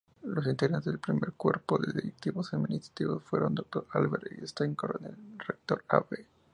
[0.23, 3.85] Los integrantes del primer cuerpo de directivos-administrativos fueron: Dr.
[3.91, 5.15] Alberto Stagg Coronel,
[5.47, 6.07] Rector; Ab.